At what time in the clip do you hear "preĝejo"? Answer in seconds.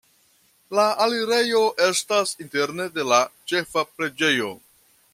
3.93-4.53